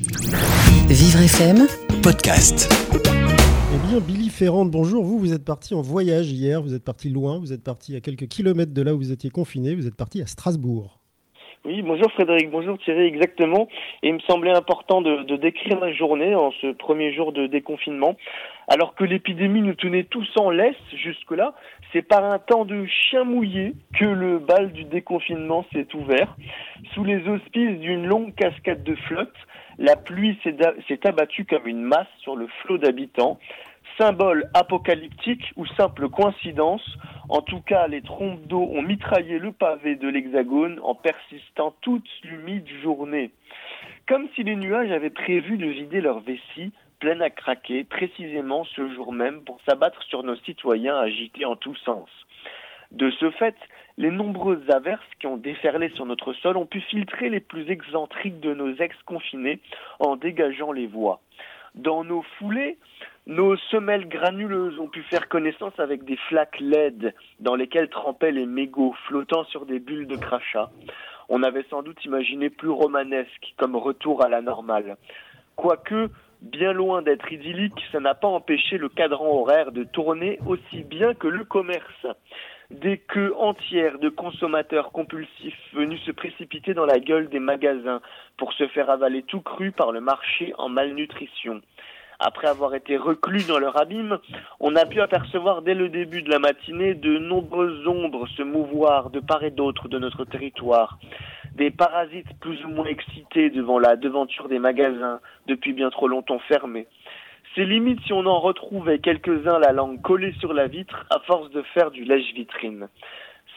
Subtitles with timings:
[0.00, 1.66] Vivre FM,
[2.04, 2.72] podcast.
[2.94, 5.02] Eh bien, Billy Ferrand, bonjour.
[5.02, 8.00] Vous, vous êtes parti en voyage hier, vous êtes parti loin, vous êtes parti à
[8.00, 11.00] quelques kilomètres de là où vous étiez confiné, vous êtes parti à Strasbourg.
[11.64, 13.66] Oui, bonjour Frédéric, bonjour Thierry, exactement.
[14.04, 17.48] Et il me semblait important de, de décrire la journée en ce premier jour de
[17.48, 18.14] déconfinement.
[18.70, 21.54] Alors que l'épidémie nous tenait tous en laisse jusque-là,
[21.90, 26.36] c'est par un temps de chien mouillé que le bal du déconfinement s'est ouvert.
[26.92, 29.34] Sous les auspices d'une longue cascade de flotte,
[29.78, 33.38] la pluie s'est abattue comme une masse sur le flot d'habitants.
[33.96, 36.84] Symbole apocalyptique ou simple coïncidence,
[37.30, 42.08] en tout cas les trompes d'eau ont mitraillé le pavé de l'hexagone en persistant toute
[42.22, 43.30] l'humide journée.
[44.08, 48.88] Comme si les nuages avaient prévu de vider leur vessie, pleine à craquer, précisément ce
[48.94, 52.08] jour même, pour s'abattre sur nos citoyens agités en tous sens.
[52.90, 53.54] De ce fait,
[53.98, 58.40] les nombreuses averses qui ont déferlé sur notre sol ont pu filtrer les plus excentriques
[58.40, 59.60] de nos ex-confinés
[60.00, 61.20] en dégageant les voies.
[61.74, 62.78] Dans nos foulées,
[63.26, 68.46] nos semelles granuleuses ont pu faire connaissance avec des flaques LED dans lesquelles trempaient les
[68.46, 70.70] mégots flottant sur des bulles de crachat.
[71.28, 74.96] On avait sans doute imaginé plus romanesque comme retour à la normale.
[75.56, 76.08] Quoique,
[76.40, 81.14] bien loin d'être idyllique, ça n'a pas empêché le cadran horaire de tourner aussi bien
[81.14, 82.06] que le commerce.
[82.70, 88.00] Des queues entières de consommateurs compulsifs venus se précipiter dans la gueule des magasins
[88.36, 91.62] pour se faire avaler tout cru par le marché en malnutrition.
[92.20, 94.18] Après avoir été reclus dans leur abîme,
[94.58, 99.10] on a pu apercevoir dès le début de la matinée de nombreuses ombres se mouvoir
[99.10, 100.98] de part et d'autre de notre territoire.
[101.54, 106.40] Des parasites plus ou moins excités devant la devanture des magasins, depuis bien trop longtemps
[106.40, 106.88] fermés.
[107.54, 111.50] C'est limite si on en retrouvait quelques-uns la langue collée sur la vitre à force
[111.50, 112.88] de faire du lèche-vitrine.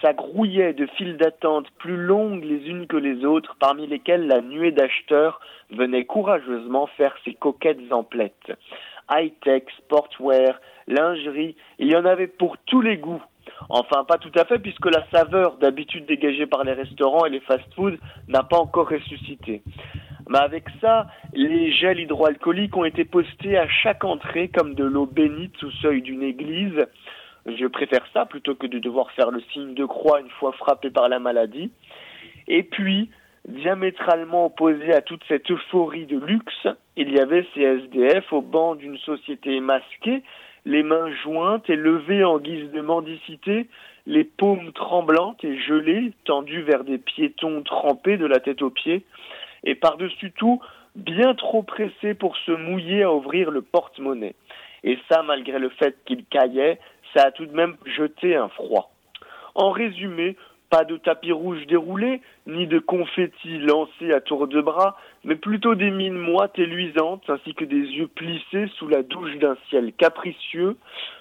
[0.02, 4.42] Ça grouillait de files d'attente plus longues les unes que les autres, parmi lesquelles la
[4.42, 8.52] nuée d'acheteurs venait courageusement faire ses coquettes emplettes.
[9.12, 13.22] High-tech, sportwear, lingerie, il y en avait pour tous les goûts.
[13.70, 17.40] Enfin, pas tout à fait, puisque la saveur d'habitude dégagée par les restaurants et les
[17.42, 17.98] fast-foods
[18.28, 19.62] n'a pas encore ressuscité.
[20.30, 25.06] Mais avec ça, les gels hydroalcooliques ont été postés à chaque entrée comme de l'eau
[25.06, 26.86] bénite au seuil d'une église.
[27.46, 30.90] Je préfère ça plutôt que de devoir faire le signe de croix une fois frappé
[30.90, 31.72] par la maladie.
[32.48, 33.10] Et puis,
[33.48, 38.76] diamétralement opposé à toute cette euphorie de luxe, il y avait ces SDF au banc
[38.76, 40.24] d'une société masquée,
[40.66, 43.68] les mains jointes et levées en guise de mendicité,
[44.06, 49.04] les paumes tremblantes et gelées, tendues vers des piétons trempés de la tête aux pieds,
[49.64, 50.62] et par-dessus tout,
[50.96, 54.36] bien trop pressés pour se mouiller à ouvrir le porte-monnaie.
[54.84, 56.80] Et ça, malgré le fait qu'il caillait,
[57.14, 58.92] ça a tout de même jeté un froid.
[59.54, 60.36] En résumé,
[60.72, 65.76] pas de tapis rouge déroulé, ni de confettis lancés à tour de bras, mais plutôt
[65.76, 69.92] des mines moites et luisantes, ainsi que des yeux plissés sous la douche d'un ciel
[69.92, 70.78] capricieux,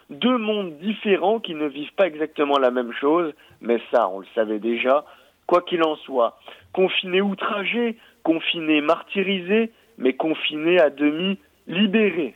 [0.08, 4.26] deux mondes différents qui ne vivent pas exactement la même chose, mais ça, on le
[4.36, 5.04] savait déjà.
[5.48, 6.38] Quoi qu'il en soit,
[6.72, 12.34] confinés outragés, confinés martyrisés, mais confinés à demi libérés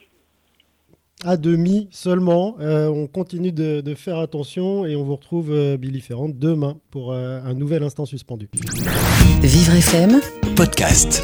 [1.25, 2.57] à demi seulement.
[2.61, 6.79] Euh, on continue de, de, faire attention et on vous retrouve, euh, Billy Ferrand, demain
[6.91, 8.49] pour euh, un nouvel instant suspendu.
[9.43, 10.21] Vivre FM
[10.57, 11.23] podcast.